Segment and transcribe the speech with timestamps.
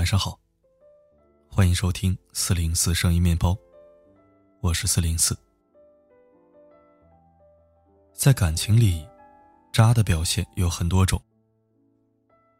[0.00, 0.40] 晚上好，
[1.50, 3.54] 欢迎收听四零四声音面包，
[4.62, 5.38] 我是四零四。
[8.14, 9.06] 在感情里，
[9.70, 11.22] 渣的表现有很多种，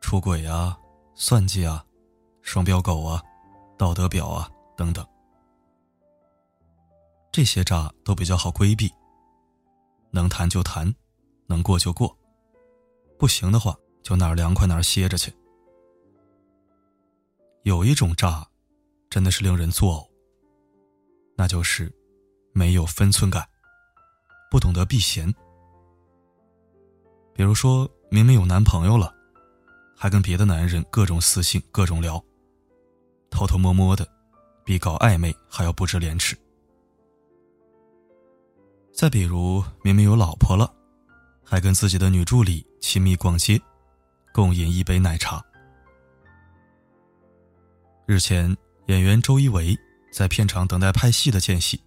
[0.03, 0.79] 出轨啊、
[1.15, 1.83] 算计啊、
[2.43, 3.23] 双标狗啊、
[3.79, 4.47] 道德婊啊
[4.77, 5.03] 等等，
[7.33, 8.93] 这些渣都比较好规避，
[10.11, 10.95] 能谈就谈，
[11.47, 12.15] 能过就过，
[13.19, 15.35] 不行的话就哪儿凉快哪儿歇着去。
[17.63, 18.47] 有一种渣，
[19.11, 20.09] 真的是令人作呕。
[21.37, 21.93] 那就是
[22.53, 23.47] 没有分寸感，
[24.51, 25.33] 不懂得避嫌。
[27.35, 29.15] 比如说明明有男朋友了，
[29.97, 32.23] 还跟别的男人各种私信、各种聊，
[33.31, 34.07] 偷偷摸摸的，
[34.65, 36.37] 比搞暧昧还要不知廉耻。
[38.93, 40.71] 再比如明明有老婆了，
[41.45, 43.61] 还跟自己的女助理亲密逛街，
[44.33, 45.43] 共饮一杯奶茶。
[48.11, 48.57] 日前，
[48.89, 49.79] 演员周一围
[50.11, 51.81] 在片场等待拍戏的间隙，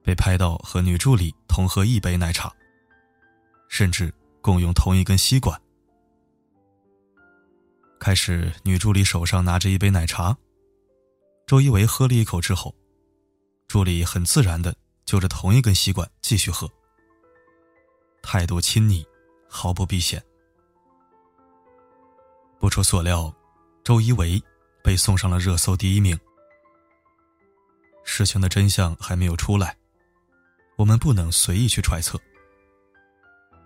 [0.00, 2.54] 被拍到和女助理同喝一杯奶茶，
[3.68, 5.60] 甚至共用同一根吸管。
[7.98, 10.38] 开始，女助理手上拿着一杯奶茶，
[11.48, 12.72] 周一围喝了一口之后，
[13.66, 14.72] 助理很自然的
[15.04, 16.70] 就着同一根吸管继续喝，
[18.22, 19.04] 态度亲昵，
[19.48, 20.22] 毫不避嫌。
[22.60, 23.34] 不出所料，
[23.82, 24.40] 周一围。
[24.82, 26.18] 被送上了热搜第一名。
[28.02, 29.76] 事情的真相还没有出来，
[30.76, 32.18] 我们不能随意去揣测。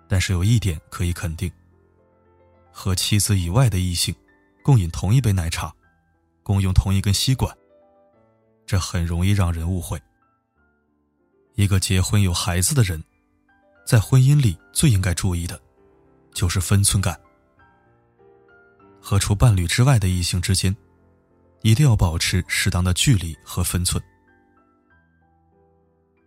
[0.07, 1.51] 但是有一点可以肯定：
[2.70, 4.15] 和妻子以外的异性
[4.62, 5.75] 共饮同一杯奶茶，
[6.42, 7.57] 共用同一根吸管，
[8.67, 10.01] 这很容易让人误会。
[11.55, 13.03] 一个结婚有孩子的人，
[13.87, 15.58] 在婚姻里最应该注意的，
[16.35, 17.19] 就是分寸感。
[19.01, 20.75] 和除伴侣之外的异性之间。
[21.64, 24.02] 一定要保持适当的距离和分寸。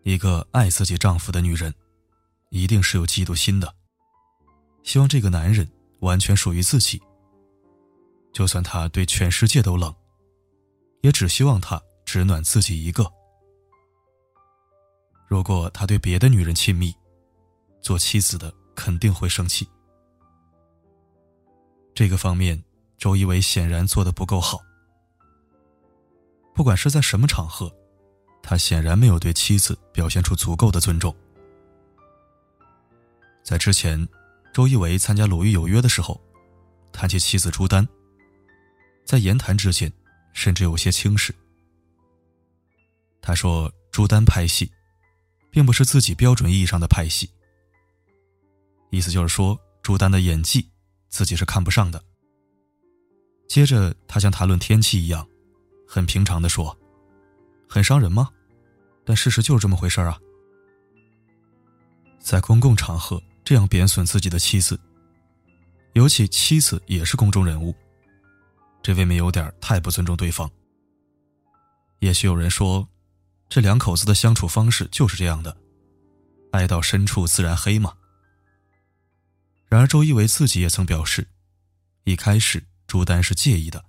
[0.01, 1.71] 一个爱自己丈夫的女人，
[2.49, 3.71] 一定是有嫉妒心的，
[4.81, 6.99] 希望这个男人完全属于自己。
[8.33, 9.93] 就算他对全世界都冷，
[11.01, 13.05] 也只希望他只暖自己一个。
[15.27, 16.91] 如果他对别的女人亲密，
[17.79, 19.69] 做妻子的肯定会生气。
[21.93, 22.63] 这个方面，
[22.97, 24.59] 周一围显然做的不够好。
[26.57, 27.71] 不管是在什么场合，
[28.41, 31.15] 他显然没有对妻子表现出足够的尊重。
[33.43, 34.07] 在之前，
[34.51, 36.19] 周一围参加《鲁豫有约》的时候，
[36.91, 37.87] 谈起妻子朱丹，
[39.05, 39.93] 在言谈之间，
[40.33, 41.31] 甚至有些轻视。
[43.21, 44.71] 他说：“朱丹拍戏，
[45.51, 47.29] 并不是自己标准意义上的拍戏。”
[48.89, 50.67] 意思就是说，朱丹的演技，
[51.07, 52.03] 自己是看不上的。
[53.47, 55.27] 接着，他像谈论天气一样。
[55.87, 56.77] 很平常的说，
[57.67, 58.29] 很伤人吗？
[59.05, 60.19] 但事实就是这么回事啊。
[62.19, 64.77] 在公共场合这样贬损自己的妻子，
[65.93, 67.73] 尤其妻子也是公众人物，
[68.83, 70.51] 这未免有点太不尊重对方。
[71.99, 72.85] 也许有人说，
[73.47, 75.55] 这两口子的相处方式就是这样的，
[76.51, 77.93] 爱到深处自然黑嘛。
[79.69, 81.27] 然而周一围自己也曾表示，
[82.03, 83.83] 一开始朱丹是介意的。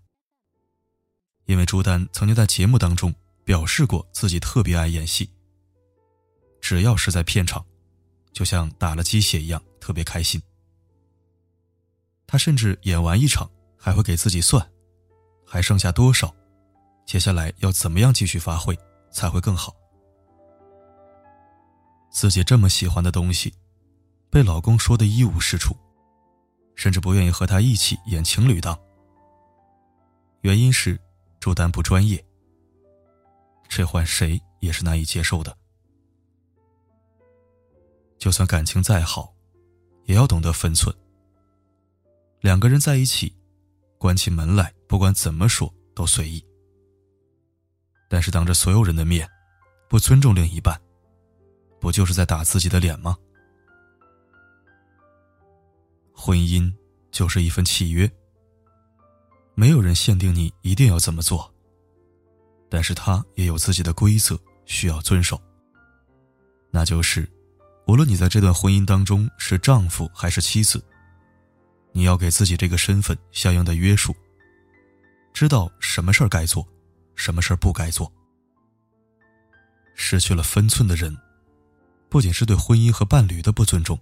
[1.48, 5.30] 因为朱丹曾经在节目当中表示过自己特别爱演戏，
[6.60, 7.64] 只要是在片场，
[8.34, 10.40] 就像打了鸡血一样特别开心。
[12.26, 14.70] 他甚至演完一场还会给自己算，
[15.46, 16.30] 还剩下多少，
[17.06, 18.78] 接下来要怎么样继续发挥
[19.10, 19.74] 才会更好。
[22.10, 23.54] 自己这么喜欢的东西，
[24.28, 25.74] 被老公说的一无是处，
[26.74, 28.78] 甚至不愿意和他一起演情侣档。
[30.42, 31.00] 原因是。
[31.40, 32.24] 朱丹不专业，
[33.68, 35.56] 这换谁也是难以接受的。
[38.18, 39.32] 就算感情再好，
[40.04, 40.94] 也要懂得分寸。
[42.40, 43.34] 两个人在一起，
[43.96, 46.44] 关起门来，不管怎么说都随意。
[48.08, 49.28] 但是当着所有人的面，
[49.88, 50.80] 不尊重另一半，
[51.80, 53.16] 不就是在打自己的脸吗？
[56.12, 56.72] 婚姻
[57.12, 58.10] 就是一份契约。
[59.58, 61.52] 没有人限定你一定要怎么做，
[62.68, 65.36] 但是他也有自己的规则需要遵守。
[66.70, 67.28] 那就是，
[67.84, 70.80] 无论你在这段婚姻当中是丈夫还是妻子，
[71.90, 74.14] 你要给自己这个身份相应的约束，
[75.32, 76.64] 知道什么事儿该做，
[77.16, 78.08] 什么事儿不该做。
[79.96, 81.12] 失去了分寸的人，
[82.08, 83.98] 不仅是对婚姻和伴侣的不尊重，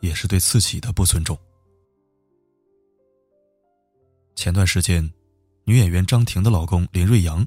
[0.00, 1.38] 也是对自己的不尊重。
[4.34, 5.08] 前段时间，
[5.64, 7.46] 女演员张婷的老公林瑞阳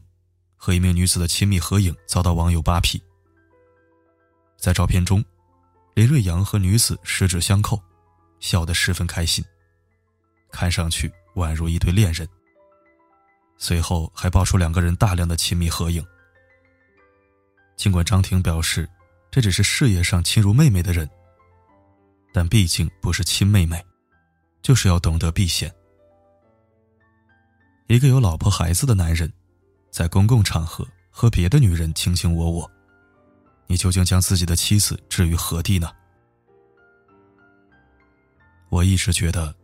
[0.56, 3.02] 和一名女子的亲密合影遭到网友扒皮。
[4.58, 5.24] 在照片中，
[5.94, 7.82] 林瑞阳和女子十指相扣，
[8.40, 9.44] 笑得十分开心，
[10.52, 12.28] 看上去宛如一对恋人。
[13.58, 16.06] 随后还爆出两个人大量的亲密合影。
[17.76, 18.90] 尽管张婷表示
[19.30, 21.10] 这只是事业上亲如妹妹的人，
[22.32, 23.84] 但毕竟不是亲妹妹，
[24.62, 25.74] 就是要懂得避嫌。
[27.88, 29.32] 一个有老婆孩子的男人，
[29.92, 32.72] 在公共场合和别的女人卿卿我我，
[33.68, 35.92] 你究竟将自己的妻子置于何地呢？
[38.70, 39.56] 我一直觉得，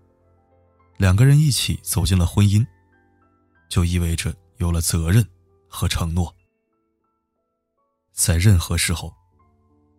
[0.97, 2.63] 两个人一起走进了婚姻，
[3.68, 5.27] 就意味着有了责任
[5.68, 6.31] 和承诺，
[8.13, 9.12] 在任何时候，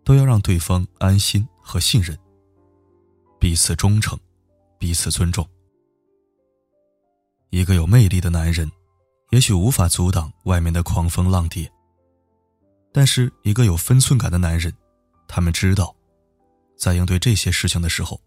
[0.04, 2.16] 都要让对方安心和信任，
[3.40, 4.16] 彼此忠诚，
[4.78, 5.44] 彼此尊重。
[7.52, 8.72] 一个有魅力的男人，
[9.28, 11.70] 也许无法阻挡外面的狂风浪蝶。
[12.90, 14.74] 但是，一个有分寸感的男人，
[15.28, 15.94] 他们知道，
[16.78, 18.18] 在应对这些事情的时候，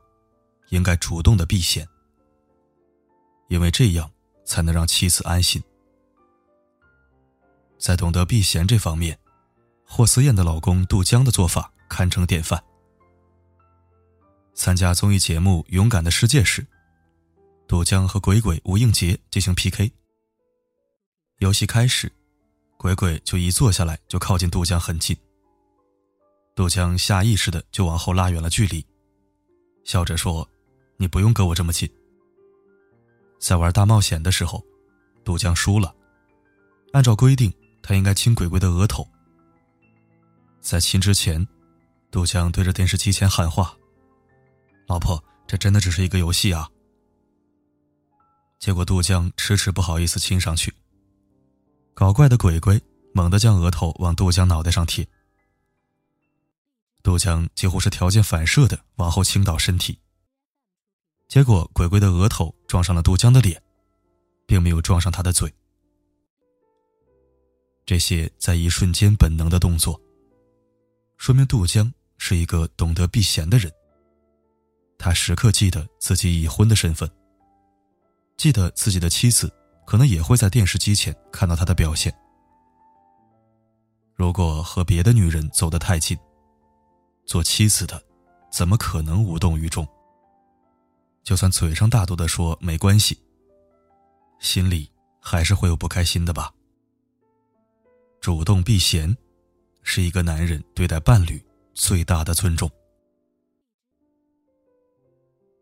[0.70, 1.88] 应该主动的避嫌，
[3.50, 4.08] 因为这样
[4.46, 5.60] 才能让妻子安心。
[7.80, 9.18] 在懂得避嫌这方面，
[9.88, 12.64] 霍思燕的老公杜江的做法堪称典范。
[14.54, 16.64] 参加综艺节目《勇敢的世界》时。
[17.68, 19.92] 杜江和鬼鬼吴映洁进行 PK。
[21.40, 22.12] 游戏开始，
[22.78, 25.18] 鬼鬼就一坐下来就靠近杜江很近。
[26.56, 28.86] 杜江下意识的就往后拉远了距离，
[29.84, 30.48] 笑着说
[30.98, 31.90] ：“你不用跟我这么近。”
[33.42, 34.64] 在玩大冒险的时候，
[35.24, 35.94] 杜江输了，
[36.94, 37.52] 按照规定
[37.82, 39.06] 他应该亲鬼鬼的额头。
[40.62, 41.46] 在亲之前，
[42.12, 43.76] 杜江对着电视机前喊话
[44.88, 46.70] ：“老婆，这真的只是一个游戏啊。”
[48.60, 50.74] 结果杜江迟迟不好意思亲上去。
[51.94, 52.82] 搞怪的鬼鬼
[53.14, 55.08] 猛地将额头往杜江脑袋上贴，
[57.04, 59.98] 杜江几乎是条件反射的往后倾倒身体。
[61.28, 63.62] 结果鬼鬼的额头撞上了杜江的脸，
[64.46, 65.54] 并没有撞上他的嘴。
[67.86, 70.00] 这些在一瞬间本能的动作，
[71.18, 73.72] 说明杜江是一个懂得避嫌的人。
[74.98, 77.10] 他时刻记得自己已婚的身份。
[78.38, 79.52] 记得自己的妻子
[79.88, 82.14] 可能也会在电视机前看到他的表现。
[84.14, 86.18] 如果和别的女人走得太近，
[87.26, 88.02] 做妻子的
[88.52, 89.88] 怎么可能无动于衷？
[91.24, 93.18] 就算嘴上大度的说没关系，
[94.40, 96.54] 心里还是会有不开心的吧。
[98.22, 99.16] 主动避嫌，
[99.82, 101.44] 是一个男人对待伴侣
[101.74, 102.70] 最大的尊重。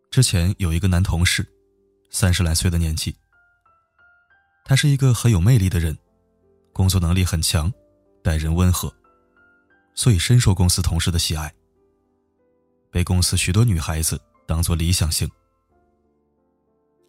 [0.09, 1.47] 之前有一个男同事。
[2.13, 3.13] 三十来岁的年纪，
[4.63, 5.97] 他是一个很有魅力的人，
[6.71, 7.73] 工作能力很强，
[8.23, 8.93] 待人温和，
[9.95, 11.51] 所以深受公司同事的喜爱，
[12.91, 15.27] 被公司许多女孩子当做理想型。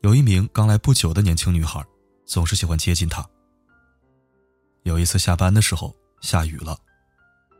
[0.01, 1.85] 有一名刚来不久的年轻女孩，
[2.25, 3.29] 总是喜欢接近他。
[4.85, 6.79] 有一次下班的时候下雨了，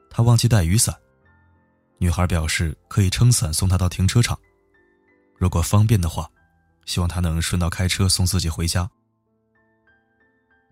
[0.09, 0.99] 他忘记带雨伞，
[1.99, 4.39] 女孩表示可以撑伞送他到停车场，
[5.37, 6.27] 如果方便的话。
[6.87, 8.91] 希望他能顺道开车送自己回家。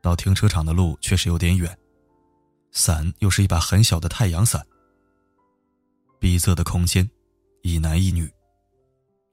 [0.00, 1.78] 到停车场的路确实有点远，
[2.72, 4.66] 伞又是一把很小的太阳伞。
[6.18, 7.08] 逼仄的空间，
[7.62, 8.32] 一男一女，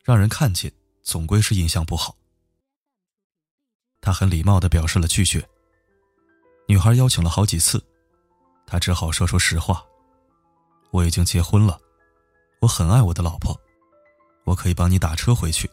[0.03, 0.71] 让人看见
[1.01, 2.15] 总归是印象不好。
[4.01, 5.47] 他很礼貌的表示了拒绝。
[6.67, 7.83] 女孩邀请了好几次，
[8.67, 9.83] 他只好说出实话
[10.91, 11.79] ：“我已经结婚了，
[12.61, 13.59] 我很爱我的老婆，
[14.45, 15.69] 我可以帮你打车回去。”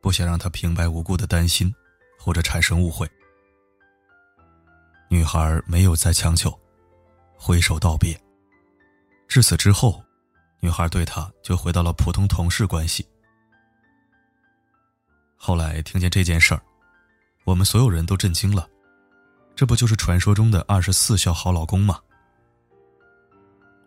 [0.00, 1.72] 不想让他平白无故的担心，
[2.18, 3.08] 或者产生误会。
[5.08, 6.56] 女孩没有再强求，
[7.34, 8.18] 挥手道别。
[9.28, 10.02] 至此之后，
[10.60, 13.06] 女孩对他就回到了普通同事关系。
[15.36, 16.62] 后来听见这件事儿，
[17.44, 18.68] 我们所有人都震惊了。
[19.56, 22.00] 这不就是传说中的二十四孝好老公吗？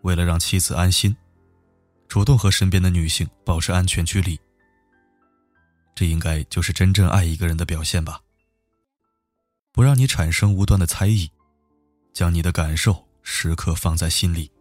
[0.01, 1.15] 为了让妻子安心，
[2.08, 4.39] 主动和身边的女性保持安全距离。
[5.95, 8.21] 这应该就是真正爱一个人的表现吧。
[9.71, 11.31] 不让你产生无端的猜疑，
[12.13, 14.51] 将你的感受时刻放在心里。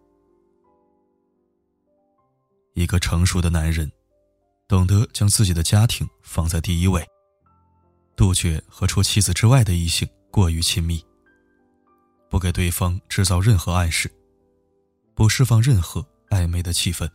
[2.74, 3.92] 一个成熟的男人，
[4.66, 7.06] 懂得将自己的家庭放在第一位，
[8.16, 11.04] 杜绝和除妻子之外的异性过于亲密，
[12.30, 14.10] 不给对方制造任何暗示，
[15.14, 17.06] 不释放任何暧昧的气氛。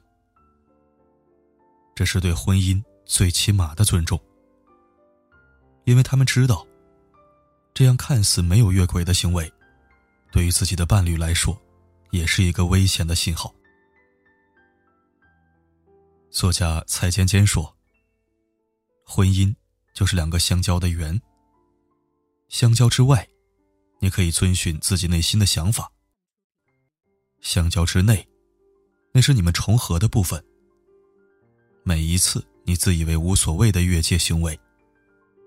[1.95, 2.79] 这是对婚姻。
[3.07, 4.19] 最起码的尊重，
[5.85, 6.67] 因为他们知道，
[7.73, 9.51] 这样看似没有越轨的行为，
[10.31, 11.59] 对于自己的伴侣来说，
[12.11, 13.53] 也是一个危险的信号。
[16.29, 17.75] 作家蔡坚坚说
[19.07, 19.55] ：“婚姻
[19.93, 21.19] 就是两个相交的圆。
[22.49, 23.27] 相交之外，
[23.99, 25.85] 你可以遵循自己内心的想法；
[27.39, 28.27] 相交之内，
[29.13, 30.43] 那是你们重合的部分。
[31.83, 34.59] 每一次你自以为无所谓的越界行为，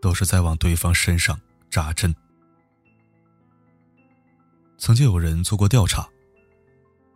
[0.01, 1.39] 都是在往对方身上
[1.71, 2.17] 扎针。”
[4.79, 6.09] 曾经有人做过调查，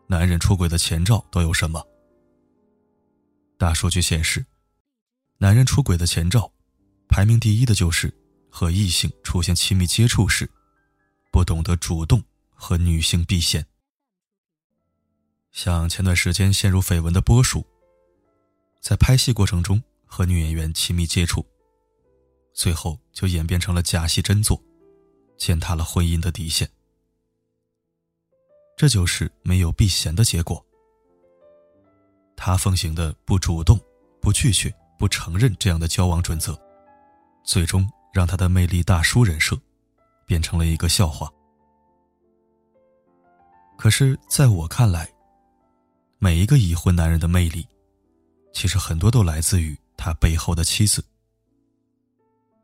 [0.06, 1.82] 男人出轨的前兆都有什么？
[3.56, 4.44] 大数据显示，
[5.38, 6.52] 男人出轨的前兆，
[7.08, 8.12] 排名第一的就是
[8.50, 10.50] 和异性出现亲密接触时，
[11.32, 13.64] 不懂得主动和女性避嫌。
[15.50, 17.66] 像前段时间陷入绯闻的波叔，
[18.82, 19.82] 在拍戏过程中
[20.14, 21.44] 和女演员亲密接触，
[22.52, 24.62] 最后就演变成了假戏真做，
[25.36, 26.70] 践踏了婚姻的底线。
[28.76, 30.64] 这就是没有避嫌的结果。
[32.36, 33.76] 他奉行的不主动、
[34.20, 36.56] 不拒绝、不承认这样的交往准则，
[37.42, 39.60] 最终让他的魅力大叔人设
[40.26, 41.28] 变成了一个笑话。
[43.76, 45.12] 可是，在我看来，
[46.20, 47.66] 每一个已婚男人的魅力，
[48.52, 51.04] 其实很多都来自于他背后的妻子。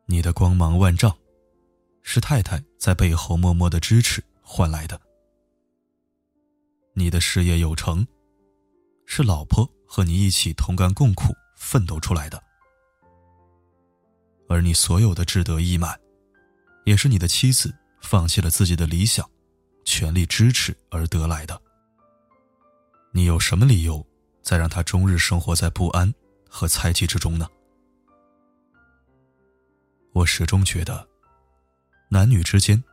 [0.05, 1.15] 你的光芒万丈，
[2.01, 4.97] 是太太在背后默默的支持换来的；
[6.93, 8.05] 你的事业有成。
[9.05, 12.41] 是老婆和你一起同甘共苦奋斗出来的，
[14.47, 15.99] 而你所有的志得意满，
[16.85, 19.29] 也是你的妻子放弃了自己的理想，
[19.83, 21.61] 全力支持而得来的。
[23.11, 24.05] 你有什么理由
[24.41, 26.13] 再让他终日生活在不安
[26.51, 27.47] 和猜忌之中呢？
[30.11, 31.07] 我始终觉得，
[32.09, 32.83] 男女之间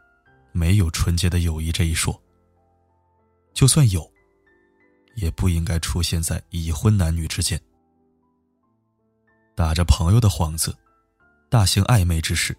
[0.53, 2.19] 没有纯洁的友谊这一说。
[3.53, 4.11] 就算有。
[5.17, 7.61] 也不应该出现在已婚男女之间，
[9.57, 10.73] 打着朋友的幌子，
[11.51, 12.57] 大型暧昧之事，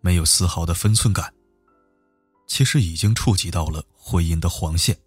[0.00, 1.32] 没有丝毫的分寸感，
[2.48, 4.98] 其实已经触及到了婚姻的黄线。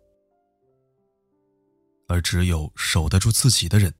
[2.07, 3.93] 而只有守得住自己的人，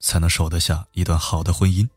[0.00, 1.88] 才能守得下一段好的婚姻，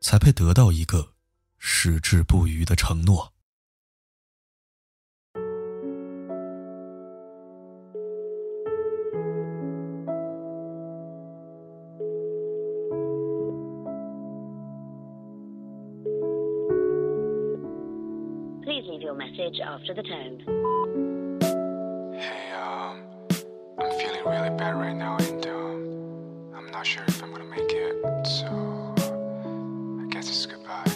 [0.00, 1.12] 才配得到一个
[1.58, 3.32] 矢志不渝的承诺。
[18.64, 20.38] Please leave your message after the tone.
[22.16, 23.02] Hey, um,
[23.78, 25.61] I'm feeling really bad right now, and um,
[26.82, 28.48] not sure if I'm gonna make it, so
[30.00, 30.90] I guess it's goodbye.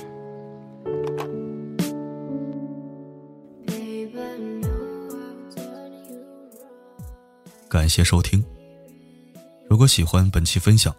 [7.68, 8.44] 感谢收听。
[9.68, 10.92] 如果喜欢本期分享，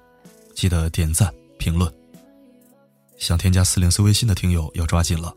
[0.56, 1.94] 记得点赞评论。
[3.18, 5.36] 想添加四零四微信的听友要抓紧了。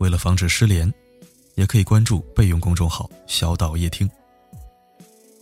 [0.00, 0.92] 为了防止失联，
[1.54, 4.10] 也可以关注备用公众号“小岛夜听”。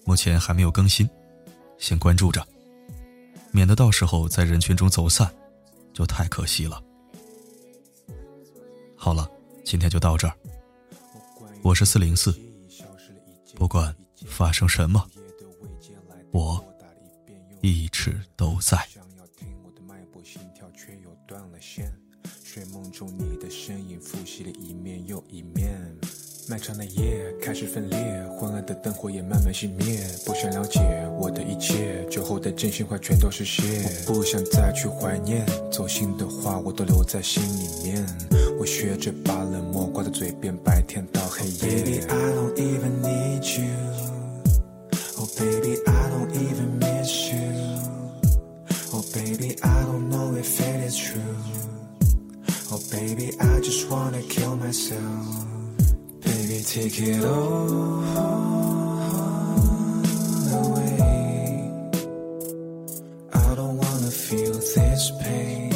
[0.06, 1.08] 目前还没有更新，
[1.78, 2.46] 先关注着，
[3.52, 5.34] 免得到时候在人群中走散，
[5.92, 6.82] 就太可惜了。
[8.96, 9.30] 好了，
[9.64, 10.34] 今天就到这儿。
[11.62, 12.34] 我是四零四，
[13.54, 13.94] 不管
[14.26, 15.04] 发生什么，
[16.30, 16.64] 我
[17.62, 18.78] 一直都在。
[22.42, 25.95] 睡梦中，你的身影复习了一面又一面。
[26.48, 27.98] 漫长的夜开始分裂，
[28.38, 29.98] 昏暗的灯火也慢慢熄灭。
[30.24, 30.80] 不想了解
[31.18, 33.64] 我的一切，酒后的真心话全都是血。
[34.06, 38.06] 我不想再去怀念，走心的话我都留在心里面。
[38.60, 41.58] 我学着把冷漠挂在嘴边，白天到黑夜。
[41.58, 43.66] Baby I don't even need you.
[45.18, 47.40] Oh baby I don't even miss you.
[48.92, 51.20] Oh baby I don't know if it is true.
[52.70, 55.55] Oh baby, I just wanna kill myself.
[56.66, 58.02] Take it all
[60.52, 61.70] away.
[63.32, 65.72] I don't wanna feel this pain.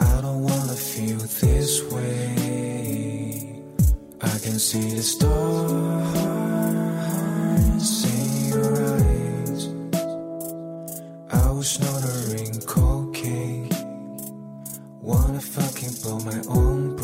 [0.00, 3.62] I don't wanna feel this way.
[4.20, 6.24] I can see the stars
[8.12, 9.68] in your eyes.
[11.30, 12.14] I was not a
[16.04, 16.96] belong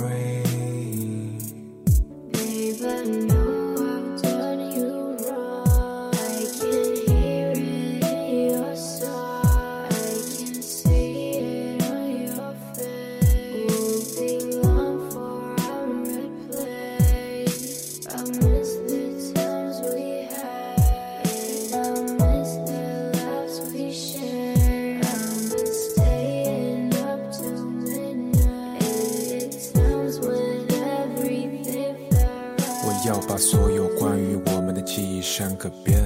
[33.06, 35.98] 要把所有关于我们的记忆删个遍，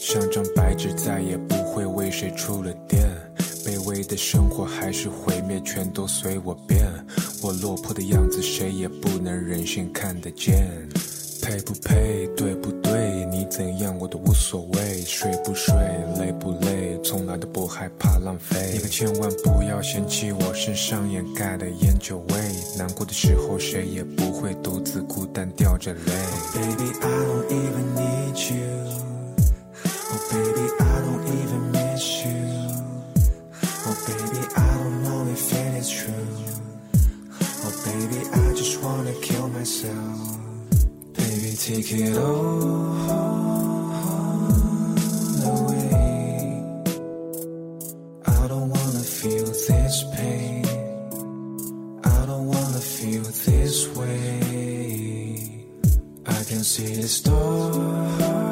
[0.00, 3.06] 像张白纸，再也不会为谁触了电。
[3.64, 6.84] 卑微的生活还是毁灭，全都随我变。
[7.42, 10.66] 我落魄的样子，谁也不能忍心看得见。
[11.42, 12.75] 配不配，对不？
[13.46, 15.02] 怎样我都无所谓。
[15.02, 15.74] 睡不睡，
[16.18, 18.72] 累不累，从来都不害怕浪费。
[18.74, 22.36] 你可千万不要嫌弃我身上掩盖的烟酒味。
[22.76, 26.12] 难过的时候，谁也不会独自孤单掉着泪。
[26.54, 28.66] Baby I don't even need you.
[30.08, 32.32] Oh baby I don't even miss you.
[33.86, 36.12] Oh baby I don't know if it is true.
[37.64, 40.45] Oh baby I just wanna kill myself.
[41.66, 42.62] Take it all
[45.50, 46.62] away.
[48.24, 50.64] I don't wanna feel this pain.
[52.04, 55.66] I don't wanna feel this way.
[56.24, 58.45] I can see the stars